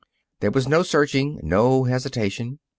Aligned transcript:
There 0.39 0.49
was 0.49 0.67
no 0.67 0.81
searching, 0.81 1.39
no 1.43 1.83
hesitation. 1.83 2.57